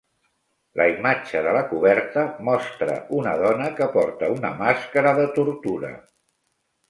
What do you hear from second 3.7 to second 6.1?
que porta una màscara de tortura.